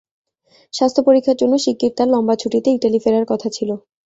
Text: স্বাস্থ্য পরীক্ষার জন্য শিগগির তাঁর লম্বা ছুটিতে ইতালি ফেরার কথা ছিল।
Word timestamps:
স্বাস্থ্য 0.73 1.01
পরীক্ষার 1.07 1.39
জন্য 1.41 1.53
শিগগির 1.63 1.93
তাঁর 1.97 2.09
লম্বা 2.13 2.35
ছুটিতে 2.41 2.69
ইতালি 2.71 2.99
ফেরার 3.03 3.25
কথা 3.31 3.47
ছিল। 3.55 3.69